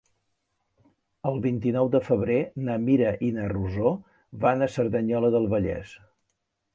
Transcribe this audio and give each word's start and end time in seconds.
El 1.31 1.35
vint-i-nou 1.41 1.91
de 1.95 1.99
febrer 2.07 2.37
na 2.69 2.77
Mira 2.85 3.11
i 3.27 3.31
na 3.35 3.45
Rosó 3.51 3.91
van 4.47 4.65
a 4.65 4.71
Cerdanyola 4.77 5.31
del 5.37 5.47
Vallès. 5.53 5.93